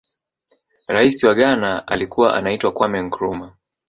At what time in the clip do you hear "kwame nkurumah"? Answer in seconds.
2.71-3.53